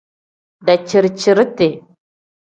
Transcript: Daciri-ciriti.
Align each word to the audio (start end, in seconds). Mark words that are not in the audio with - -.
Daciri-ciriti. 0.69 1.69